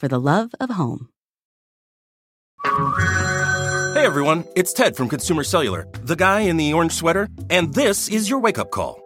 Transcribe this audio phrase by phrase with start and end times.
[0.00, 1.08] for the love of home.
[3.94, 8.08] Hey everyone, it's Ted from Consumer Cellular, the guy in the orange sweater, and this
[8.08, 9.05] is your wake up call.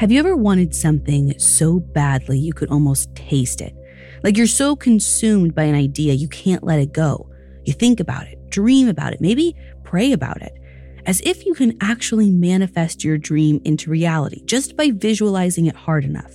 [0.00, 3.74] Have you ever wanted something so badly you could almost taste it?
[4.22, 7.28] Like you're so consumed by an idea you can't let it go.
[7.64, 10.52] You think about it, dream about it, maybe pray about it,
[11.06, 16.04] as if you can actually manifest your dream into reality just by visualizing it hard
[16.04, 16.32] enough.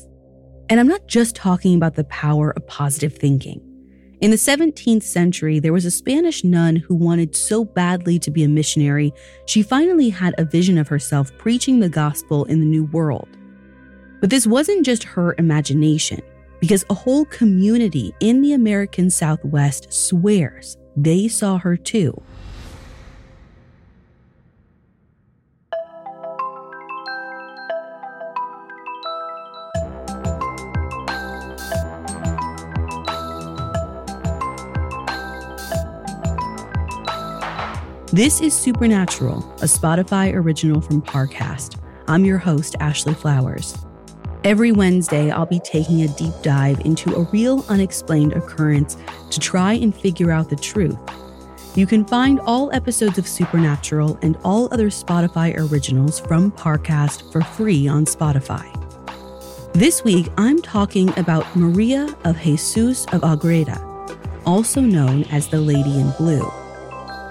[0.70, 3.62] And I'm not just talking about the power of positive thinking.
[4.20, 8.44] In the 17th century, there was a Spanish nun who wanted so badly to be
[8.44, 9.14] a missionary,
[9.46, 13.33] she finally had a vision of herself preaching the gospel in the New World.
[14.24, 16.22] But this wasn't just her imagination,
[16.62, 22.14] because a whole community in the American Southwest swears they saw her too.
[38.14, 41.76] This is Supernatural, a Spotify original from Parcast.
[42.08, 43.83] I'm your host, Ashley Flowers.
[44.44, 48.98] Every Wednesday, I'll be taking a deep dive into a real unexplained occurrence
[49.32, 50.98] to try and figure out the truth.
[51.76, 57.42] You can find all episodes of Supernatural and all other Spotify originals from Parcast for
[57.42, 58.68] free on Spotify.
[59.72, 63.82] This week, I'm talking about Maria of Jesus of Agreda,
[64.46, 66.52] also known as the Lady in Blue.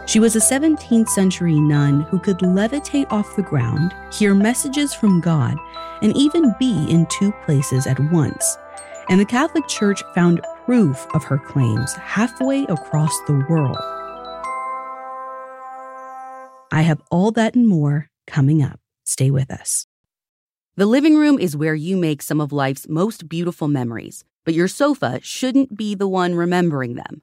[0.06, 5.21] She was a 17th century nun who could levitate off the ground, hear messages from
[5.21, 5.59] God,
[6.02, 8.58] and even be in two places at once.
[9.08, 13.78] And the Catholic Church found proof of her claims halfway across the world.
[16.70, 18.80] I have all that and more coming up.
[19.04, 19.86] Stay with us.
[20.76, 24.69] The living room is where you make some of life's most beautiful memories, but your
[24.69, 27.22] sofa shouldn't be the one remembering them.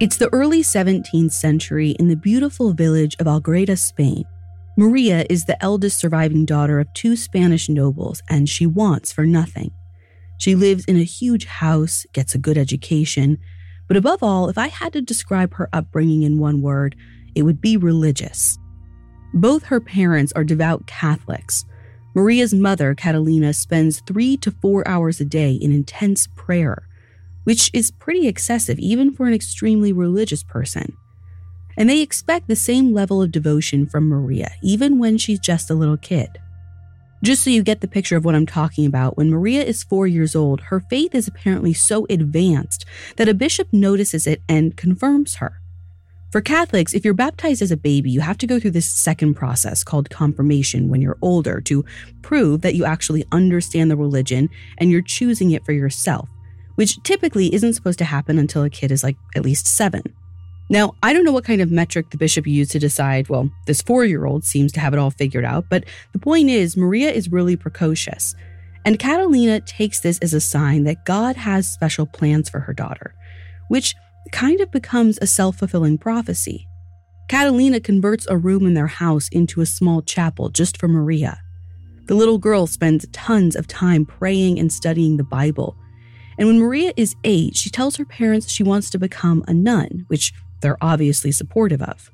[0.00, 4.24] It's the early 17th century in the beautiful village of Agreda, Spain.
[4.78, 9.72] Maria is the eldest surviving daughter of two Spanish nobles, and she wants for nothing.
[10.38, 13.36] She lives in a huge house, gets a good education,
[13.88, 16.96] but above all, if I had to describe her upbringing in one word,
[17.34, 18.56] it would be religious.
[19.34, 21.66] Both her parents are devout Catholics.
[22.14, 26.86] Maria's mother, Catalina, spends three to four hours a day in intense prayer
[27.44, 30.96] which is pretty excessive even for an extremely religious person.
[31.76, 35.74] And they expect the same level of devotion from Maria, even when she's just a
[35.74, 36.28] little kid.
[37.22, 40.06] Just so you get the picture of what I'm talking about, when Maria is four
[40.06, 42.86] years old, her faith is apparently so advanced
[43.16, 45.60] that a bishop notices it and confirms her.
[46.32, 49.34] For Catholics, if you're baptized as a baby, you have to go through this second
[49.34, 51.84] process called confirmation when you're older to
[52.22, 54.48] prove that you actually understand the religion
[54.78, 56.28] and you're choosing it for yourself
[56.80, 60.02] which typically isn't supposed to happen until a kid is like at least seven.
[60.70, 63.82] Now, I don't know what kind of metric the bishop used to decide, well, this
[63.82, 65.84] four year old seems to have it all figured out, but
[66.14, 68.34] the point is, Maria is really precocious.
[68.86, 73.14] And Catalina takes this as a sign that God has special plans for her daughter,
[73.68, 73.94] which
[74.32, 76.66] kind of becomes a self fulfilling prophecy.
[77.28, 81.42] Catalina converts a room in their house into a small chapel just for Maria.
[82.06, 85.76] The little girl spends tons of time praying and studying the Bible,
[86.38, 90.04] and when Maria is eight, she tells her parents she wants to become a nun,
[90.08, 92.10] which they're obviously supportive of.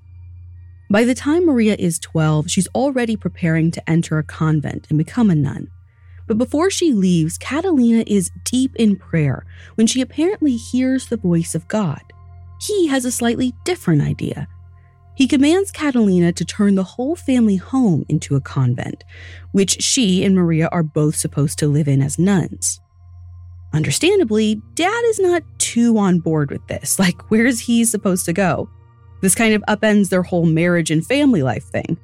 [0.89, 5.31] By the time Maria is 12, she's already preparing to enter a convent and become
[5.31, 5.69] a nun.
[6.27, 11.55] But before she leaves, Catalina is deep in prayer when she apparently hears the voice
[11.55, 12.03] of God.
[12.61, 14.49] He has a slightly different idea.
[15.17, 19.03] He commands Catalina to turn the whole family home into a convent,
[19.53, 22.81] which she and Maria are both supposed to live in as nuns.
[23.77, 26.99] Understandably, Dad is not too on board with this.
[27.07, 28.71] Like, where's he supposed to go?
[29.21, 31.99] This kind of upends their whole marriage and family life thing.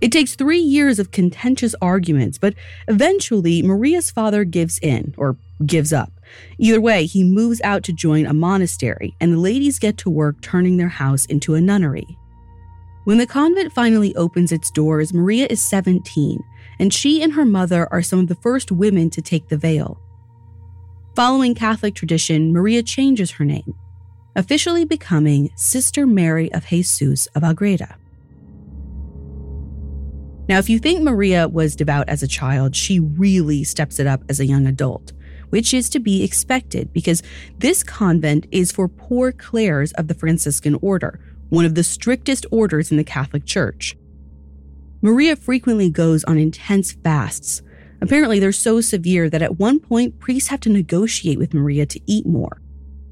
[0.00, 2.54] It takes three years of contentious arguments, but
[2.88, 6.12] eventually Maria's father gives in, or gives up.
[6.58, 10.40] Either way, he moves out to join a monastery, and the ladies get to work
[10.42, 12.18] turning their house into a nunnery.
[13.04, 16.42] When the convent finally opens its doors, Maria is 17,
[16.80, 20.00] and she and her mother are some of the first women to take the veil.
[21.14, 23.72] Following Catholic tradition, Maria changes her name,
[24.34, 27.96] officially becoming Sister Mary of Jesus of Agreda.
[30.48, 34.24] Now, if you think Maria was devout as a child, she really steps it up
[34.28, 35.12] as a young adult,
[35.50, 37.22] which is to be expected because
[37.58, 42.90] this convent is for poor Clares of the Franciscan order, one of the strictest orders
[42.90, 43.96] in the Catholic Church.
[45.00, 47.62] Maria frequently goes on intense fasts.
[48.04, 51.98] Apparently, they're so severe that at one point, priests have to negotiate with Maria to
[52.04, 52.60] eat more.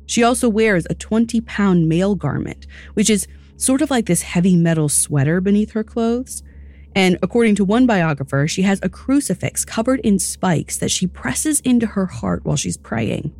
[0.04, 4.54] She also wears a 20 pound mail garment, which is sort of like this heavy
[4.54, 6.42] metal sweater beneath her clothes.
[6.94, 11.60] And according to one biographer, she has a crucifix covered in spikes that she presses
[11.60, 13.34] into her heart while she's praying.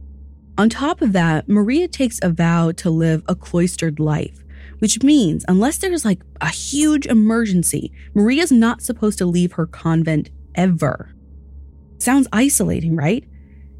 [0.56, 4.43] On top of that, Maria takes a vow to live a cloistered life,
[4.78, 10.31] which means unless there's like a huge emergency, Maria's not supposed to leave her convent
[10.54, 11.14] ever.
[12.02, 13.22] Sounds isolating, right?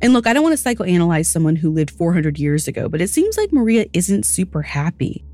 [0.01, 3.11] And look, I don't want to psychoanalyze someone who lived 400 years ago, but it
[3.11, 5.25] seems like Maria isn't super happy.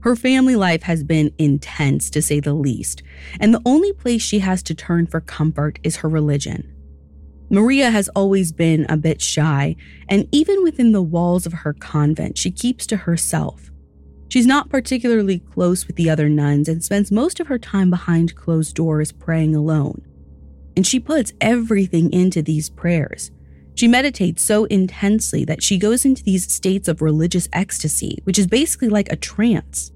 [0.00, 3.02] Her family life has been intense, to say the least,
[3.40, 6.74] and the only place she has to turn for comfort is her religion.
[7.50, 9.76] Maria has always been a bit shy,
[10.08, 13.70] and even within the walls of her convent, she keeps to herself.
[14.30, 18.34] She's not particularly close with the other nuns and spends most of her time behind
[18.34, 20.06] closed doors praying alone.
[20.80, 23.30] And she puts everything into these prayers
[23.80, 28.46] she meditates so intensely that she goes into these states of religious ecstasy, which is
[28.46, 29.90] basically like a trance.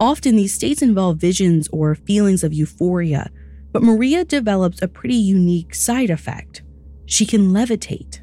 [0.00, 3.30] Often, these states involve visions or feelings of euphoria,
[3.70, 6.62] but Maria develops a pretty unique side effect.
[7.04, 8.20] She can levitate.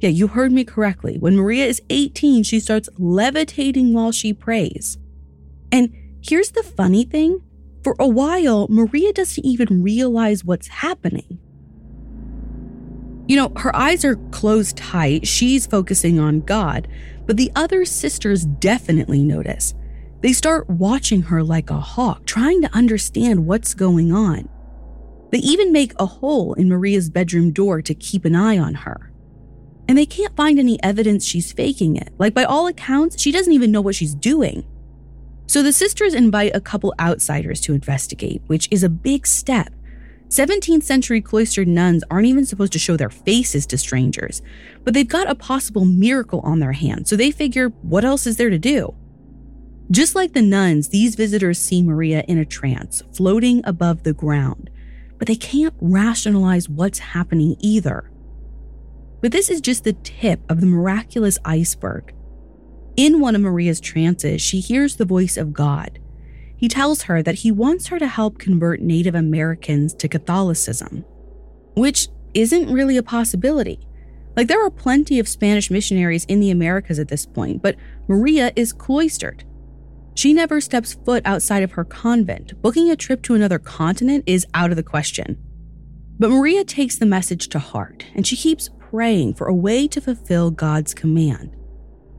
[0.00, 1.16] Yeah, you heard me correctly.
[1.16, 4.98] When Maria is 18, she starts levitating while she prays.
[5.70, 7.40] And here's the funny thing
[7.82, 11.38] for a while, Maria doesn't even realize what's happening.
[13.28, 15.26] You know, her eyes are closed tight.
[15.26, 16.88] She's focusing on God,
[17.26, 19.74] but the other sisters definitely notice.
[20.20, 24.48] They start watching her like a hawk, trying to understand what's going on.
[25.30, 29.12] They even make a hole in Maria's bedroom door to keep an eye on her.
[29.86, 32.12] And they can't find any evidence she's faking it.
[32.18, 34.66] Like, by all accounts, she doesn't even know what she's doing.
[35.48, 39.72] So the sisters invite a couple outsiders to investigate, which is a big step
[40.28, 44.42] 17th century cloistered nuns aren't even supposed to show their faces to strangers,
[44.84, 48.36] but they've got a possible miracle on their hands, so they figure, what else is
[48.36, 48.94] there to do?
[49.90, 54.68] Just like the nuns, these visitors see Maria in a trance, floating above the ground,
[55.16, 58.10] but they can't rationalize what's happening either.
[59.22, 62.12] But this is just the tip of the miraculous iceberg.
[62.98, 65.98] In one of Maria's trances, she hears the voice of God
[66.58, 71.04] he tells her that he wants her to help convert Native Americans to Catholicism,
[71.74, 73.78] which isn't really a possibility.
[74.36, 77.76] Like, there are plenty of Spanish missionaries in the Americas at this point, but
[78.08, 79.44] Maria is cloistered.
[80.16, 82.60] She never steps foot outside of her convent.
[82.60, 85.38] Booking a trip to another continent is out of the question.
[86.18, 90.00] But Maria takes the message to heart, and she keeps praying for a way to
[90.00, 91.54] fulfill God's command.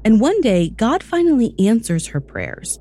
[0.05, 2.79] And one day, God finally answers her prayers.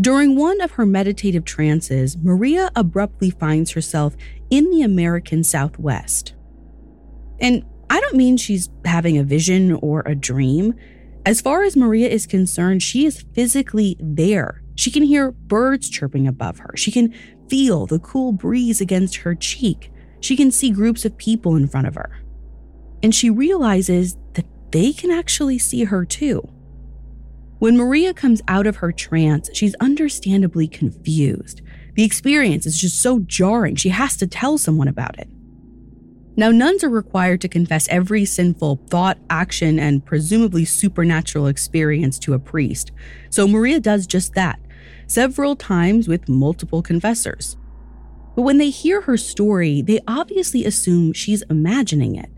[0.00, 4.14] During one of her meditative trances, Maria abruptly finds herself
[4.50, 6.34] in the American Southwest.
[7.40, 10.74] And I don't mean she's having a vision or a dream.
[11.24, 14.62] As far as Maria is concerned, she is physically there.
[14.74, 16.74] She can hear birds chirping above her.
[16.76, 17.14] She can
[17.48, 19.90] feel the cool breeze against her cheek.
[20.20, 22.20] She can see groups of people in front of her.
[23.02, 26.48] And she realizes that they can actually see her too.
[27.58, 31.62] When Maria comes out of her trance, she's understandably confused.
[31.94, 35.28] The experience is just so jarring, she has to tell someone about it.
[36.38, 42.34] Now, nuns are required to confess every sinful thought, action, and presumably supernatural experience to
[42.34, 42.92] a priest.
[43.30, 44.60] So Maria does just that.
[45.06, 47.56] several times with multiple confessors.
[48.34, 52.30] But when they hear her story, they obviously assume she's imagining it.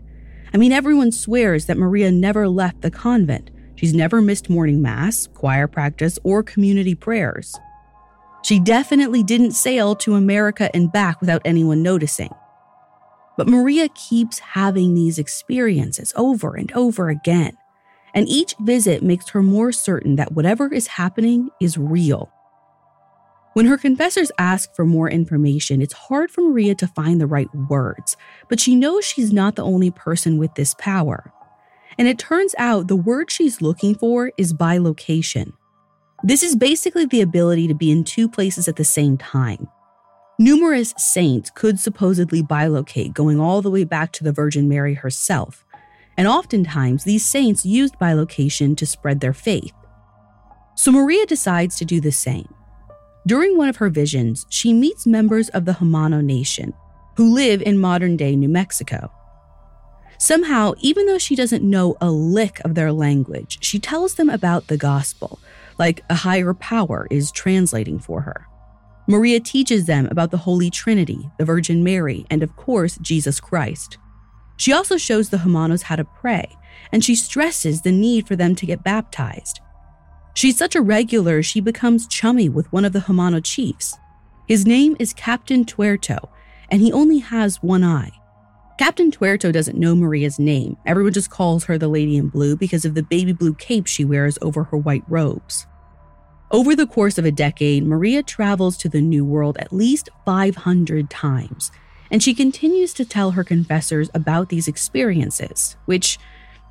[0.53, 3.51] I mean, everyone swears that Maria never left the convent.
[3.75, 7.57] She's never missed morning mass, choir practice, or community prayers.
[8.43, 12.33] She definitely didn't sail to America and back without anyone noticing.
[13.37, 17.57] But Maria keeps having these experiences over and over again,
[18.13, 22.31] and each visit makes her more certain that whatever is happening is real.
[23.59, 27.53] When her confessors ask for more information, it's hard for Maria to find the right
[27.53, 28.15] words,
[28.47, 31.33] but she knows she's not the only person with this power.
[31.97, 35.51] And it turns out the word she's looking for is bilocation.
[36.23, 39.67] This is basically the ability to be in two places at the same time.
[40.39, 45.65] Numerous saints could supposedly bilocate, going all the way back to the Virgin Mary herself,
[46.15, 49.73] and oftentimes these saints used bilocation to spread their faith.
[50.75, 52.47] So Maria decides to do the same.
[53.27, 56.73] During one of her visions, she meets members of the Jumano Nation
[57.15, 59.11] who live in modern day New Mexico.
[60.17, 64.67] Somehow, even though she doesn't know a lick of their language, she tells them about
[64.67, 65.39] the gospel,
[65.77, 68.45] like a higher power is translating for her.
[69.07, 73.97] Maria teaches them about the Holy Trinity, the Virgin Mary, and of course, Jesus Christ.
[74.57, 76.47] She also shows the Jumanos how to pray,
[76.91, 79.61] and she stresses the need for them to get baptized.
[80.33, 83.97] She's such a regular, she becomes chummy with one of the Jumano chiefs.
[84.47, 86.29] His name is Captain Tuerto,
[86.71, 88.11] and he only has one eye.
[88.79, 90.77] Captain Tuerto doesn't know Maria's name.
[90.85, 94.05] Everyone just calls her the Lady in Blue because of the baby blue cape she
[94.05, 95.67] wears over her white robes.
[96.51, 101.09] Over the course of a decade, Maria travels to the New World at least 500
[101.09, 101.71] times,
[102.09, 106.17] and she continues to tell her confessors about these experiences, which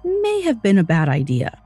[0.02, 1.60] may have been a bad idea.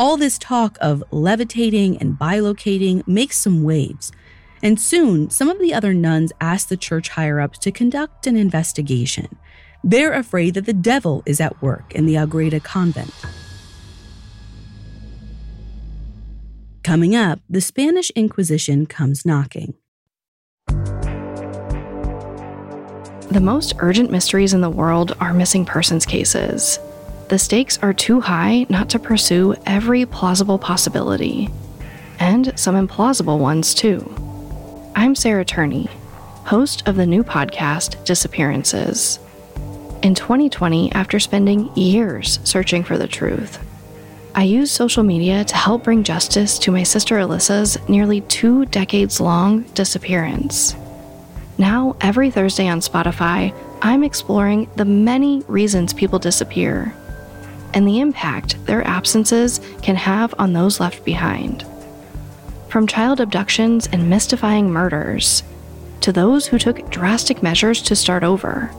[0.00, 4.10] All this talk of levitating and bilocating makes some waves,
[4.62, 8.34] and soon some of the other nuns ask the church higher ups to conduct an
[8.34, 9.28] investigation.
[9.84, 13.12] They're afraid that the devil is at work in the Agreda convent.
[16.82, 19.74] Coming up, the Spanish Inquisition comes knocking.
[23.28, 26.78] The most urgent mysteries in the world are missing persons cases
[27.30, 31.48] the stakes are too high not to pursue every plausible possibility,
[32.18, 34.12] and some implausible ones too.
[34.96, 35.88] I'm Sarah Turney,
[36.46, 39.20] host of the new podcast Disappearances.
[40.02, 43.64] In 2020, after spending years searching for the truth,
[44.34, 49.20] I used social media to help bring justice to my sister Alyssa's nearly two decades
[49.20, 50.74] long disappearance.
[51.58, 56.92] Now, every Thursday on Spotify, I'm exploring the many reasons people disappear
[57.74, 61.64] and the impact their absences can have on those left behind.
[62.68, 65.42] From child abductions and mystifying murders
[66.00, 68.70] to those who took drastic measures to start over.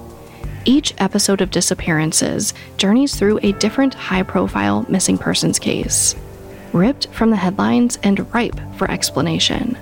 [0.66, 6.16] Each episode of Disappearances journeys through a different high profile missing persons case,
[6.74, 9.78] ripped from the headlines and ripe for explanation.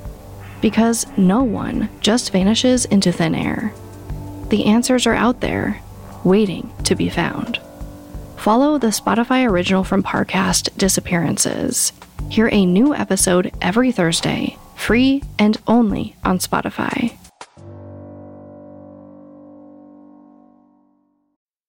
[0.61, 3.73] Because no one just vanishes into thin air.
[4.49, 5.79] The answers are out there,
[6.23, 7.59] waiting to be found.
[8.39, 11.91] Follow the Spotify original from Parcast Disappearances.
[12.29, 17.17] Hear a new episode every Thursday, free and only on Spotify.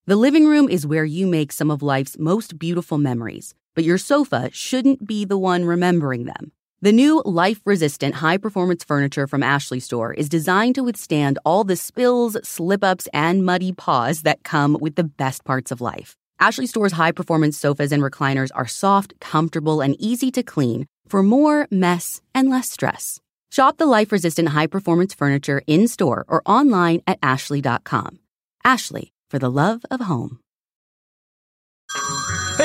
[0.07, 3.99] The living room is where you make some of life's most beautiful memories, but your
[3.99, 6.53] sofa shouldn't be the one remembering them.
[6.83, 11.65] The new life resistant high performance furniture from Ashley Store is designed to withstand all
[11.65, 16.17] the spills, slip ups, and muddy paws that come with the best parts of life.
[16.41, 21.23] Ashley Store's high performance sofas and recliners are soft, comfortable, and easy to clean for
[21.23, 23.21] more mess and less stress.
[23.51, 28.21] Shop the life resistant high performance furniture in store or online at ashley.com.
[28.65, 30.39] Ashley, for the love of home.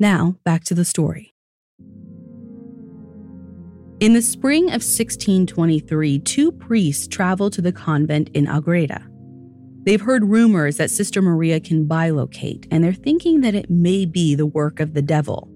[0.00, 1.34] Now, back to the story.
[4.00, 9.06] In the spring of 1623, two priests travel to the convent in Agreda.
[9.84, 14.34] They've heard rumors that Sister Maria can bilocate, and they're thinking that it may be
[14.34, 15.50] the work of the devil.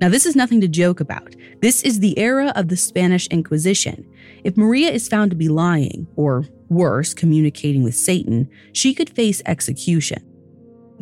[0.00, 1.34] Now, this is nothing to joke about.
[1.60, 4.08] This is the era of the Spanish Inquisition.
[4.44, 9.42] If Maria is found to be lying, or worse, communicating with Satan, she could face
[9.44, 10.31] execution.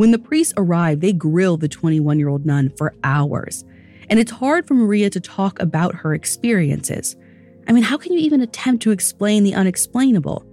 [0.01, 3.67] When the priests arrive, they grill the 21 year old nun for hours.
[4.09, 7.17] And it's hard for Maria to talk about her experiences.
[7.69, 10.47] I mean, how can you even attempt to explain the unexplainable?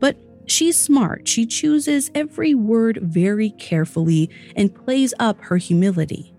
[0.00, 0.16] But
[0.46, 1.28] she's smart.
[1.28, 6.34] She chooses every word very carefully and plays up her humility.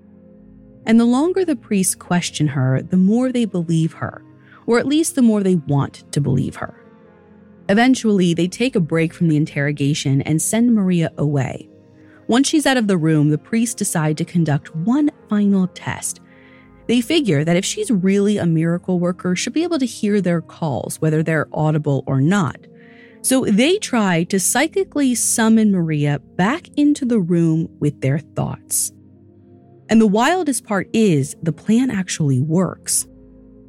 [0.86, 4.26] And the longer the priests question her, the more they believe her,
[4.66, 6.76] or at least the more they want to believe her.
[7.70, 11.71] Eventually, they take a break from the interrogation and send Maria away.
[12.32, 16.20] Once she's out of the room, the priests decide to conduct one final test
[16.92, 20.42] they figure that if she's really a miracle worker, she'll be able to hear their
[20.42, 22.58] calls, whether they're audible or not.
[23.22, 28.92] So they try to psychically summon Maria back into the room with their thoughts.
[29.90, 33.08] And the wildest part is the plan actually works.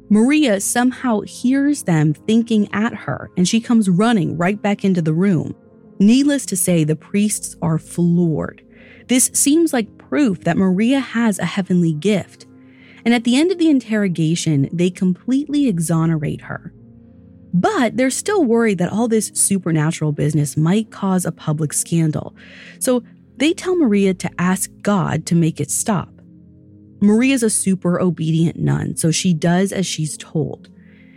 [0.09, 5.13] Maria somehow hears them thinking at her, and she comes running right back into the
[5.13, 5.55] room.
[5.99, 8.65] Needless to say, the priests are floored.
[9.07, 12.45] This seems like proof that Maria has a heavenly gift.
[13.05, 16.73] And at the end of the interrogation, they completely exonerate her.
[17.53, 22.35] But they're still worried that all this supernatural business might cause a public scandal.
[22.79, 23.03] So
[23.37, 26.09] they tell Maria to ask God to make it stop.
[27.01, 30.69] Maria's a super obedient nun, so she does as she's told.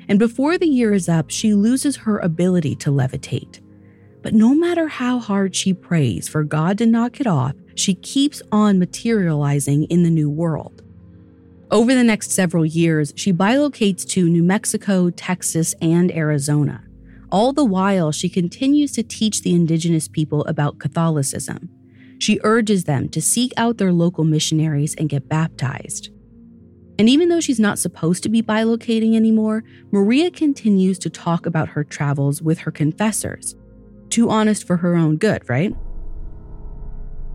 [0.09, 3.61] And before the year is up, she loses her ability to levitate.
[4.27, 8.43] But no matter how hard she prays for God to knock it off, she keeps
[8.51, 10.83] on materializing in the new world.
[11.71, 16.83] Over the next several years, she bilocates to New Mexico, Texas, and Arizona.
[17.31, 21.71] All the while, she continues to teach the indigenous people about Catholicism.
[22.19, 26.11] She urges them to seek out their local missionaries and get baptized.
[26.99, 31.69] And even though she's not supposed to be bilocating anymore, Maria continues to talk about
[31.69, 33.55] her travels with her confessors.
[34.11, 35.75] Too honest for her own good, right?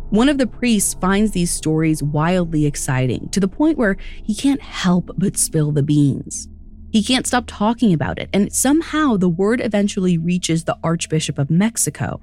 [0.10, 4.62] One of the priests finds these stories wildly exciting to the point where he can't
[4.62, 6.50] help but spill the beans.
[6.92, 11.50] He can't stop talking about it, and somehow the word eventually reaches the Archbishop of
[11.50, 12.20] Mexico.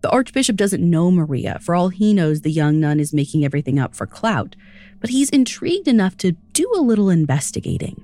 [0.00, 1.58] The Archbishop doesn't know Maria.
[1.60, 4.56] For all he knows, the young nun is making everything up for clout,
[4.98, 8.02] but he's intrigued enough to do a little investigating.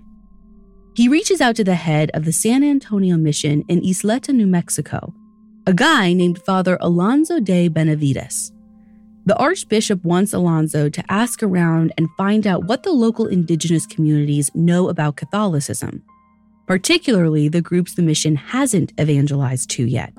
[0.94, 5.14] He reaches out to the head of the San Antonio Mission in Isleta, New Mexico,
[5.66, 8.52] a guy named Father Alonso de Benavides.
[9.24, 14.50] The Archbishop wants Alonso to ask around and find out what the local indigenous communities
[14.54, 16.02] know about Catholicism,
[16.66, 20.12] particularly the groups the mission hasn't evangelized to yet.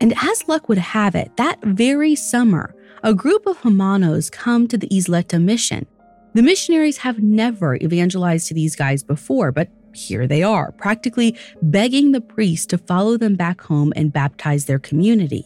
[0.00, 4.78] And as luck would have it, that very summer, a group of Jumanos come to
[4.78, 5.86] the Isleta mission.
[6.32, 12.12] The missionaries have never evangelized to these guys before, but here they are, practically begging
[12.12, 15.44] the priest to follow them back home and baptize their community.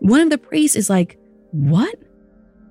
[0.00, 1.18] One of the priests is like,
[1.52, 1.94] what?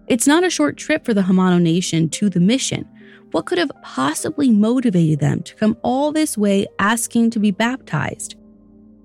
[0.07, 2.87] It's not a short trip for the Jumano nation to the mission.
[3.31, 8.35] What could have possibly motivated them to come all this way asking to be baptized?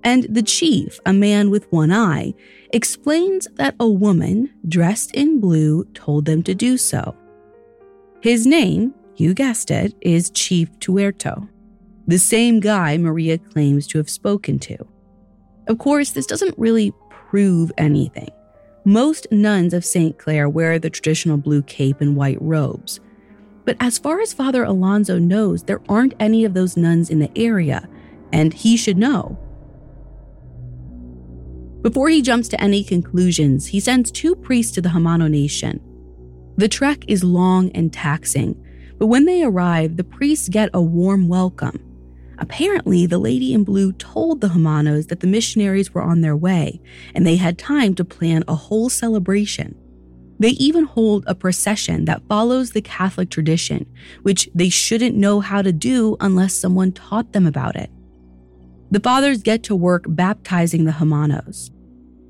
[0.03, 2.33] And the chief, a man with one eye,
[2.73, 7.15] explains that a woman dressed in blue told them to do so.
[8.21, 11.47] His name, you guessed it, is Chief Tuerto,
[12.07, 14.77] the same guy Maria claims to have spoken to.
[15.67, 18.29] Of course, this doesn't really prove anything.
[18.85, 20.17] Most nuns of St.
[20.19, 22.99] Clare wear the traditional blue cape and white robes.
[23.65, 27.35] But as far as Father Alonso knows, there aren't any of those nuns in the
[27.35, 27.89] area,
[28.31, 29.39] and he should know.
[31.81, 35.79] Before he jumps to any conclusions, he sends two priests to the Jumano nation.
[36.57, 38.55] The trek is long and taxing,
[38.97, 41.84] but when they arrive, the priests get a warm welcome.
[42.37, 46.81] Apparently, the lady in blue told the Jumanos that the missionaries were on their way,
[47.13, 49.75] and they had time to plan a whole celebration.
[50.37, 53.85] They even hold a procession that follows the Catholic tradition,
[54.23, 57.89] which they shouldn't know how to do unless someone taught them about it.
[58.91, 61.71] The fathers get to work baptizing the Jumanos.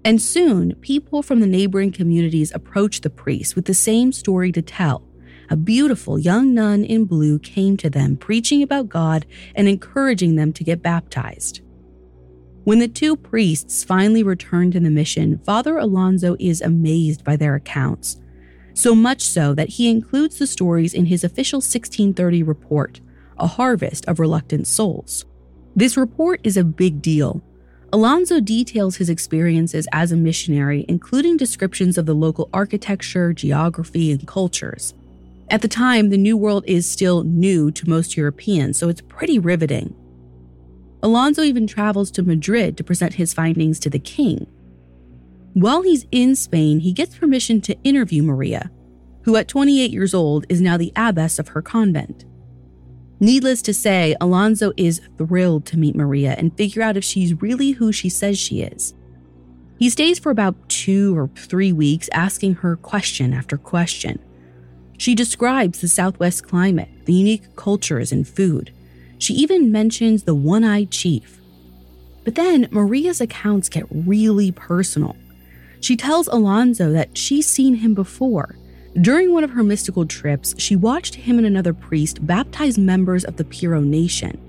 [0.04, 4.62] And soon, people from the neighboring communities approach the priests with the same story to
[4.62, 5.04] tell
[5.50, 10.54] a beautiful young nun in blue came to them, preaching about God and encouraging them
[10.54, 11.62] to get baptized.
[12.64, 17.54] When the two priests finally return to the mission, Father Alonso is amazed by their
[17.54, 18.20] accounts.
[18.74, 23.02] So much so that he includes the stories in his official 1630 report,
[23.38, 25.26] A Harvest of Reluctant Souls.
[25.76, 27.44] This report is a big deal.
[27.94, 34.28] Alonso details his experiences as a missionary, including descriptions of the local architecture, geography, and
[34.28, 34.94] cultures.
[35.50, 39.38] At the time, the New World is still new to most Europeans, so it's pretty
[39.38, 39.96] riveting.
[41.04, 44.48] Alonso even travels to Madrid to present his findings to the king.
[45.54, 48.72] While he's in Spain, he gets permission to interview Maria,
[49.24, 52.26] who at 28 years old is now the abbess of her convent.
[53.20, 57.72] Needless to say, Alonso is thrilled to meet Maria and figure out if she's really
[57.72, 58.94] who she says she is.
[59.78, 64.20] He stays for about two or three weeks, asking her question after question.
[64.98, 68.74] She describes the Southwest climate, the unique cultures and food.
[69.18, 71.40] She even mentions the one eyed chief.
[72.24, 75.16] But then Maria's accounts get really personal.
[75.80, 78.56] She tells Alonso that she's seen him before.
[79.00, 83.36] During one of her mystical trips, she watched him and another priest baptize members of
[83.36, 84.40] the Piro Nation.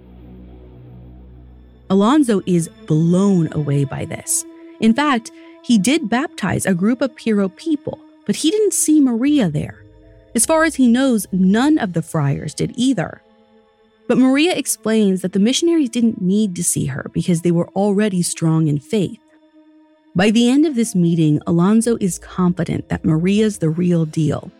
[1.90, 4.44] Alonso is blown away by this.
[4.80, 5.30] In fact,
[5.62, 9.82] he did baptize a group of Piro people, but he didn't see Maria there.
[10.37, 13.22] As far as he knows, none of the friars did either.
[14.07, 18.20] But Maria explains that the missionaries didn't need to see her because they were already
[18.20, 19.18] strong in faith.
[20.14, 24.53] By the end of this meeting, Alonso is confident that Maria's the real deal.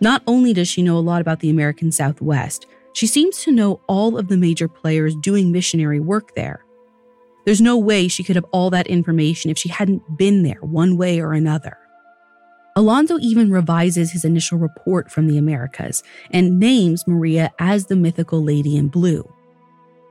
[0.00, 3.80] Not only does she know a lot about the American Southwest, she seems to know
[3.86, 6.64] all of the major players doing missionary work there.
[7.44, 10.96] There's no way she could have all that information if she hadn't been there one
[10.96, 11.78] way or another.
[12.74, 18.42] Alonso even revises his initial report from the Americas and names Maria as the mythical
[18.42, 19.30] lady in blue.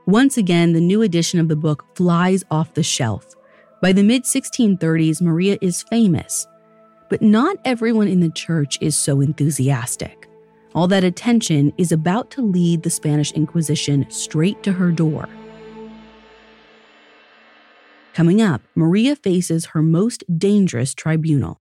[0.06, 3.34] Once again, the new edition of the book flies off the shelf.
[3.80, 6.46] By the mid 1630s, Maria is famous,
[7.08, 10.28] but not everyone in the church is so enthusiastic.
[10.74, 15.28] All that attention is about to lead the Spanish Inquisition straight to her door.
[18.14, 21.61] Coming up, Maria faces her most dangerous tribunal.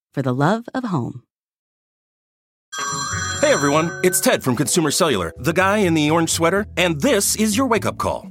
[0.13, 1.23] for the love of home.
[3.41, 7.35] Hey everyone, it's Ted from Consumer Cellular, the guy in the orange sweater, and this
[7.35, 8.30] is your wake up call.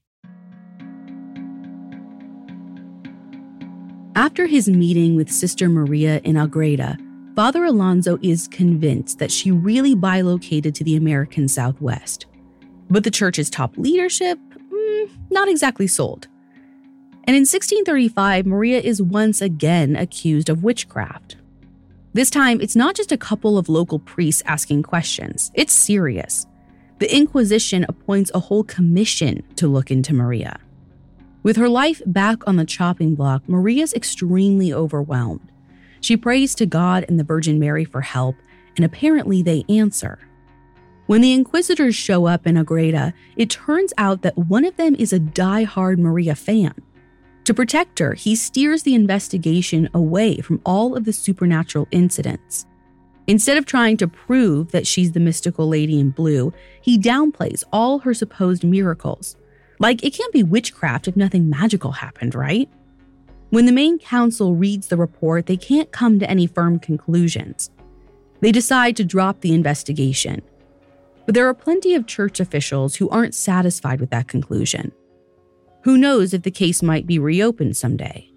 [4.15, 6.97] After his meeting with Sister Maria in Agreda,
[7.33, 12.25] Father Alonso is convinced that she really bilocated to the American Southwest.
[12.89, 16.27] But the church's top leadership, mm, not exactly sold.
[17.23, 21.37] And in 1635, Maria is once again accused of witchcraft.
[22.11, 26.45] This time, it's not just a couple of local priests asking questions, it's serious
[26.99, 30.59] the Inquisition appoints a whole commission to look into Maria.
[31.43, 35.51] With her life back on the chopping block, Maria's extremely overwhelmed.
[35.99, 38.35] She prays to God and the Virgin Mary for help,
[38.75, 40.19] and apparently they answer.
[41.07, 45.11] When the inquisitors show up in Agreda, it turns out that one of them is
[45.11, 46.73] a die-hard Maria fan.
[47.45, 52.67] To protect her, he steers the investigation away from all of the supernatural incidents.
[53.27, 57.99] Instead of trying to prove that she's the mystical lady in blue, he downplays all
[57.99, 59.35] her supposed miracles.
[59.81, 62.69] Like, it can't be witchcraft if nothing magical happened, right?
[63.49, 67.71] When the main council reads the report, they can't come to any firm conclusions.
[68.41, 70.43] They decide to drop the investigation.
[71.25, 74.91] But there are plenty of church officials who aren't satisfied with that conclusion.
[75.81, 78.29] Who knows if the case might be reopened someday?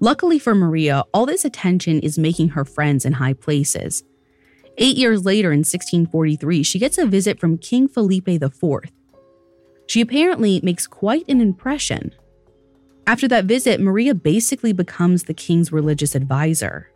[0.00, 4.04] Luckily for Maria, all this attention is making her friends in high places.
[4.76, 8.90] Eight years later, in 1643, she gets a visit from King Felipe IV.
[9.86, 12.14] She apparently makes quite an impression.
[13.06, 16.90] After that visit, Maria basically becomes the king's religious advisor.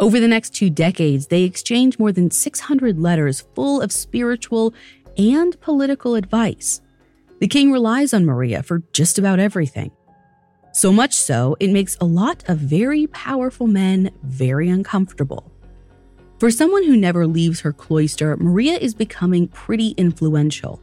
[0.00, 4.72] Over the next two decades, they exchange more than 600 letters full of spiritual
[5.16, 6.80] and political advice.
[7.40, 9.90] The king relies on Maria for just about everything.
[10.72, 15.50] So much so, it makes a lot of very powerful men very uncomfortable.
[16.38, 20.80] For someone who never leaves her cloister, Maria is becoming pretty influential.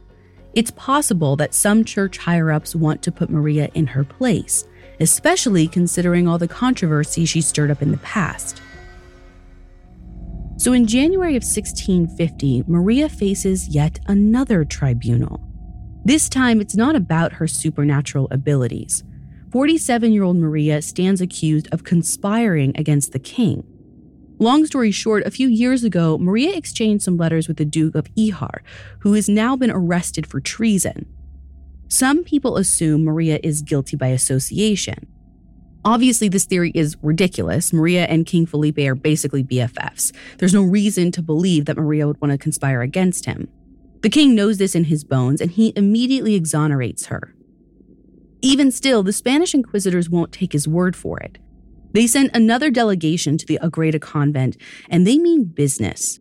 [0.56, 4.64] It's possible that some church higher ups want to put Maria in her place,
[5.00, 8.62] especially considering all the controversy she stirred up in the past.
[10.56, 15.42] So in January of 1650, Maria faces yet another tribunal.
[16.06, 19.04] This time, it's not about her supernatural abilities.
[19.52, 23.62] 47 year old Maria stands accused of conspiring against the king.
[24.38, 28.12] Long story short, a few years ago, Maria exchanged some letters with the Duke of
[28.14, 28.60] Hijar,
[29.00, 31.06] who has now been arrested for treason.
[31.88, 35.06] Some people assume Maria is guilty by association.
[35.86, 37.72] Obviously, this theory is ridiculous.
[37.72, 40.12] Maria and King Felipe are basically BFFs.
[40.36, 43.48] There's no reason to believe that Maria would want to conspire against him.
[44.02, 47.34] The king knows this in his bones, and he immediately exonerates her.
[48.42, 51.38] Even still, the Spanish inquisitors won't take his word for it.
[51.96, 54.58] They send another delegation to the Agreda convent,
[54.90, 56.20] and they mean business.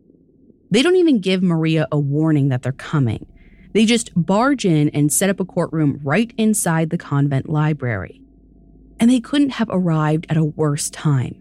[0.72, 3.26] They don't even give Maria a warning that they're coming.
[3.74, 8.22] They just barge in and set up a courtroom right inside the convent library.
[9.02, 11.36] And they couldn't have arrived at a worse time.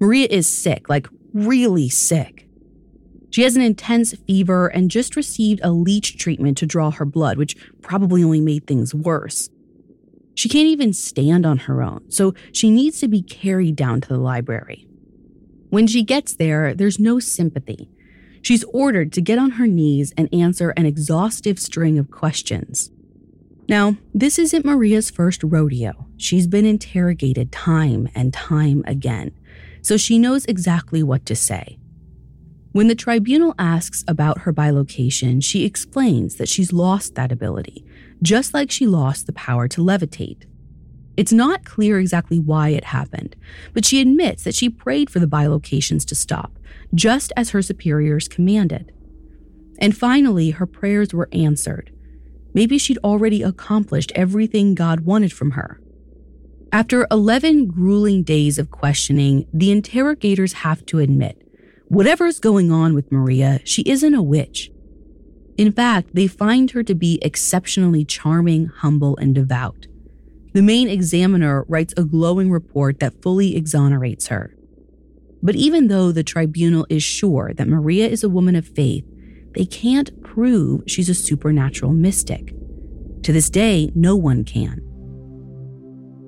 [0.00, 2.48] Maria is sick, like really sick.
[3.28, 7.36] She has an intense fever and just received a leech treatment to draw her blood,
[7.36, 9.50] which probably only made things worse.
[10.36, 14.08] She can't even stand on her own, so she needs to be carried down to
[14.08, 14.86] the library.
[15.70, 17.88] When she gets there, there's no sympathy.
[18.42, 22.90] She's ordered to get on her knees and answer an exhaustive string of questions.
[23.66, 26.06] Now, this isn't Maria's first rodeo.
[26.18, 29.32] She's been interrogated time and time again,
[29.80, 31.78] so she knows exactly what to say.
[32.72, 37.86] When the tribunal asks about her bilocation, she explains that she's lost that ability
[38.22, 40.44] just like she lost the power to levitate.
[41.16, 43.36] It's not clear exactly why it happened,
[43.72, 46.58] but she admits that she prayed for the bilocations to stop,
[46.94, 48.92] just as her superiors commanded.
[49.78, 51.90] And finally, her prayers were answered.
[52.52, 55.80] Maybe she'd already accomplished everything God wanted from her.
[56.72, 61.42] After 11 grueling days of questioning, the interrogators have to admit
[61.88, 64.70] whatever's going on with Maria, she isn't a witch.
[65.56, 69.86] In fact, they find her to be exceptionally charming, humble, and devout.
[70.52, 74.54] The main examiner writes a glowing report that fully exonerates her.
[75.42, 79.04] But even though the tribunal is sure that Maria is a woman of faith,
[79.54, 82.54] they can't prove she's a supernatural mystic.
[83.22, 84.82] To this day, no one can.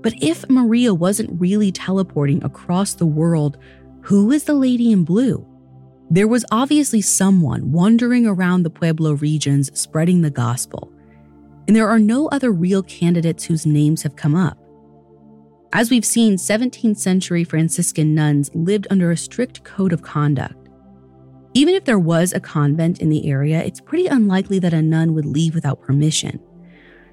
[0.03, 3.59] But if Maria wasn't really teleporting across the world,
[4.03, 5.47] who is the lady in blue?
[6.11, 10.91] There was obviously someone wandering around the Pueblo regions spreading the gospel,
[11.67, 14.59] and there are no other real candidates whose names have come up.
[15.75, 20.71] As we've seen, 17th century Franciscan nuns lived under a strict code of conduct.
[21.53, 25.13] Even if there was a convent in the area, it's pretty unlikely that a nun
[25.13, 26.41] would leave without permission.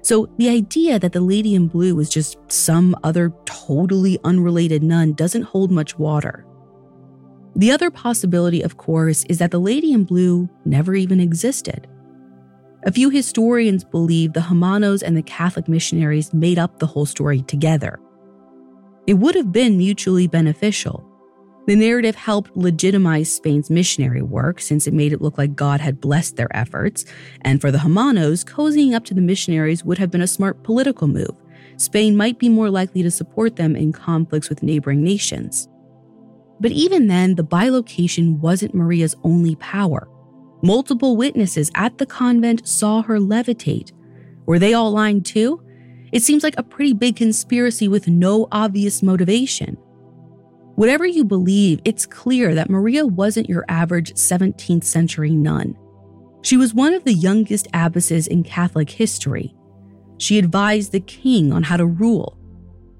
[0.00, 5.12] So the idea that the lady in blue was just some other totally unrelated nun
[5.12, 6.45] doesn't hold much water.
[7.56, 11.88] The other possibility, of course, is that the lady in blue never even existed.
[12.82, 17.40] A few historians believe the Jumanos and the Catholic missionaries made up the whole story
[17.42, 17.98] together.
[19.06, 21.02] It would have been mutually beneficial.
[21.66, 25.98] The narrative helped legitimize Spain's missionary work since it made it look like God had
[26.00, 27.06] blessed their efforts,
[27.40, 31.08] and for the Jumanos, cozying up to the missionaries would have been a smart political
[31.08, 31.34] move.
[31.78, 35.68] Spain might be more likely to support them in conflicts with neighboring nations.
[36.60, 40.08] But even then, the bilocation wasn't Maria's only power.
[40.62, 43.92] Multiple witnesses at the convent saw her levitate.
[44.46, 45.62] Were they all lying too?
[46.12, 49.76] It seems like a pretty big conspiracy with no obvious motivation.
[50.76, 55.76] Whatever you believe, it's clear that Maria wasn't your average 17th century nun.
[56.42, 59.54] She was one of the youngest abbesses in Catholic history.
[60.18, 62.38] She advised the king on how to rule,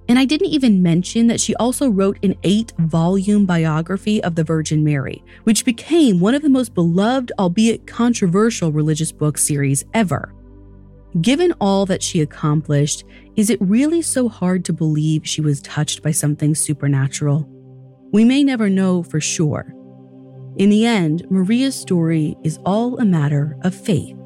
[0.08, 4.44] and I didn't even mention that she also wrote an eight volume biography of the
[4.44, 10.32] Virgin Mary, which became one of the most beloved, albeit controversial, religious book series ever.
[11.20, 13.04] Given all that she accomplished,
[13.36, 17.48] is it really so hard to believe she was touched by something supernatural?
[18.12, 19.72] We may never know for sure.
[20.56, 24.16] In the end, Maria's story is all a matter of faith.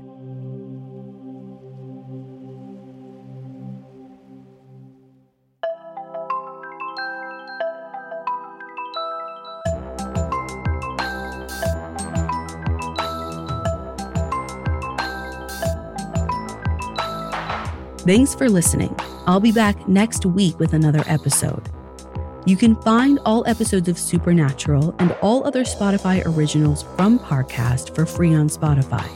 [18.11, 18.93] Thanks for listening.
[19.29, 21.71] I'll be back next week with another episode.
[22.45, 28.05] You can find all episodes of Supernatural and all other Spotify originals from Parcast for
[28.05, 29.07] free on Spotify.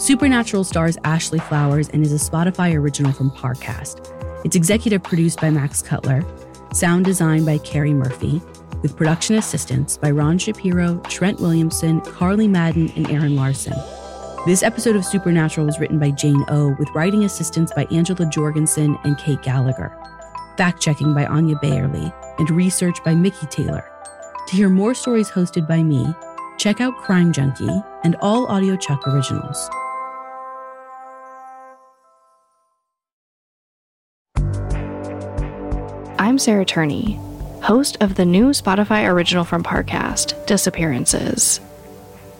[0.00, 4.10] Supernatural stars Ashley Flowers and is a Spotify original from Parcast.
[4.42, 6.24] It's executive produced by Max Cutler,
[6.72, 8.40] sound designed by Carrie Murphy,
[8.80, 13.74] with production assistance by Ron Shapiro, Trent Williamson, Carly Madden, and Aaron Larson.
[14.46, 18.96] This episode of Supernatural was written by Jane O, with writing assistance by Angela Jorgensen
[19.02, 19.98] and Kate Gallagher,
[20.56, 23.84] fact checking by Anya Bayerly, and research by Mickey Taylor.
[24.46, 26.14] To hear more stories hosted by me,
[26.58, 29.68] check out Crime Junkie and all Audio Chuck originals.
[36.20, 37.18] I'm Sarah Turney,
[37.62, 41.58] host of the new Spotify original from Parcast, Disappearances.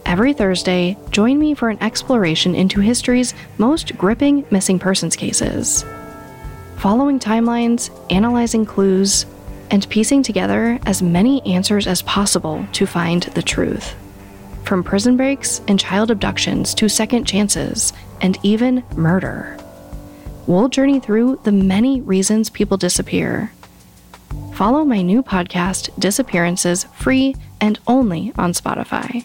[0.07, 5.85] Every Thursday, join me for an exploration into history's most gripping missing persons cases.
[6.77, 9.27] Following timelines, analyzing clues,
[9.69, 13.97] and piecing together as many answers as possible to find the truth.
[14.63, 19.59] From prison breaks and child abductions to second chances and even murder.
[20.47, 23.51] We'll journey through the many reasons people disappear.
[24.55, 29.25] Follow my new podcast, Disappearances, free and only on Spotify.